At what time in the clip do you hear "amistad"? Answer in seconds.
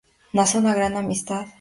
0.97-1.45